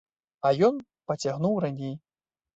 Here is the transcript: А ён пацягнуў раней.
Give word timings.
А 0.49 0.51
ён 0.67 0.79
пацягнуў 1.11 1.61
раней. 1.69 1.95